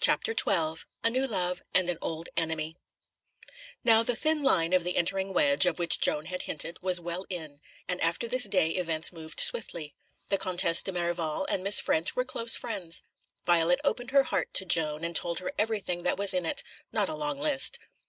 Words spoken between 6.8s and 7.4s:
was well